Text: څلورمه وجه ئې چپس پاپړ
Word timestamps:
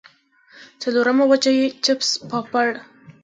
څلورمه 0.81 1.23
وجه 1.31 1.51
ئې 1.57 1.65
چپس 1.83 2.09
پاپړ 2.29 2.67